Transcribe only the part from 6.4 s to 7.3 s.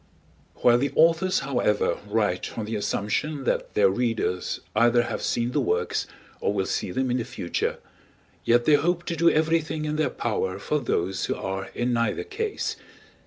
will see them in the